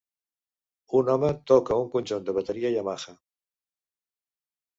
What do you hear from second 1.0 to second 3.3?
home toca un conjunt de bateria Yamaha.